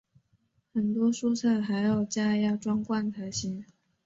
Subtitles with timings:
[0.73, 3.63] 很多蔬菜还要加压装罐才行。